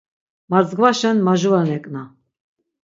Mardzgvaşen 0.49 1.17
majura 1.25 1.61
neǩna. 1.69 2.03